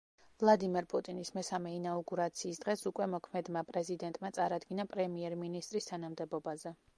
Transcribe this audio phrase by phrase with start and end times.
[0.43, 6.75] ვლადიმერ პუტინის მესამე ინაუგურაციის დღეს უკვე მოქმედმა პრეზიდენტმა წარადგინა პრემიერ-მინისტრის თანამდებობაზე.